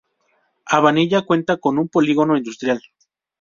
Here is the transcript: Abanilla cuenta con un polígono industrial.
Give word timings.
Abanilla 0.65 1.21
cuenta 1.21 1.57
con 1.57 1.77
un 1.77 1.87
polígono 1.87 2.35
industrial. 2.35 2.81